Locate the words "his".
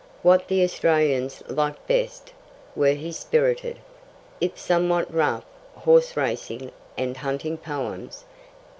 2.95-3.19